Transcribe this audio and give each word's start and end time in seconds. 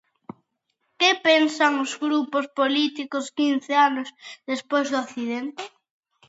Que 0.99 1.11
pensan 1.27 1.73
os 1.85 1.91
grupos 2.05 2.45
políticos 2.59 3.25
quince 3.37 3.73
anos 3.89 4.07
despois 4.51 4.87
do 4.89 4.97
accidente? 5.03 5.63